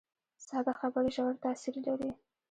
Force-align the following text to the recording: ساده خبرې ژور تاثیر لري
ساده 0.45 0.73
خبرې 0.79 1.09
ژور 1.15 1.33
تاثیر 1.43 1.75
لري 1.85 2.09